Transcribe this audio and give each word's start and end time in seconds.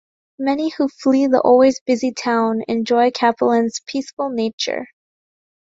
Many 0.39 0.69
who 0.69 0.87
flee 0.87 1.27
the 1.27 1.39
always 1.41 1.79
busy 1.81 2.11
town 2.11 2.63
enjoy 2.67 3.11
Kapellen's 3.11 3.81
peaceful 3.85 4.29
nature. 4.31 4.87